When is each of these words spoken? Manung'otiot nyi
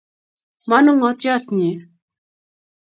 Manung'otiot 0.69 1.45
nyi 1.57 1.71